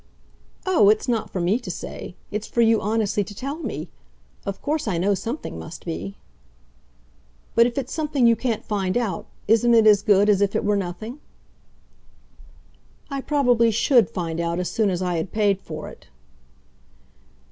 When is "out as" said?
14.39-14.71